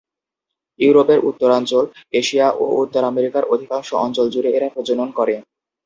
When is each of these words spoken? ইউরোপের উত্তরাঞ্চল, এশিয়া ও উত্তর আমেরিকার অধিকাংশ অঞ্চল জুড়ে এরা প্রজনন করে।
ইউরোপের 0.79 1.19
উত্তরাঞ্চল, 1.29 1.83
এশিয়া 2.13 2.47
ও 2.61 2.75
উত্তর 2.75 3.03
আমেরিকার 3.11 3.43
অধিকাংশ 3.53 3.89
অঞ্চল 4.05 4.25
জুড়ে 4.33 4.49
এরা 4.51 4.67
প্রজনন 4.75 5.09
করে। 5.11 5.35